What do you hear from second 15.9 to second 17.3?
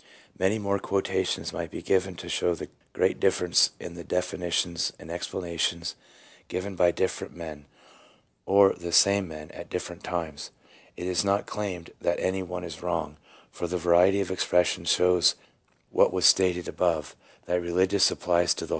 what was stated above,